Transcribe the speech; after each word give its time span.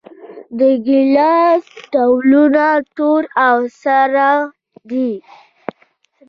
د 0.59 0.59
ګیلاس 0.85 1.63
ډولونه 1.91 2.67
تور 2.95 3.23
او 3.47 3.57
سره 3.83 4.27
دي. 4.89 5.11